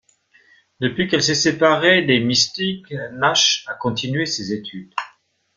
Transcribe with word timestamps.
Depuis 0.79 1.07
qu'elle 1.07 1.21
s'est 1.21 1.35
séparée 1.35 2.01
des 2.01 2.19
Mis-Teeq, 2.19 2.91
Nash 3.11 3.63
a 3.67 3.75
continué 3.75 4.25
ses 4.25 4.51
études. 4.51 4.95